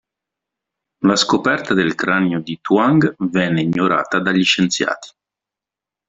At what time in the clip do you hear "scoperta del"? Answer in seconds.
1.15-1.93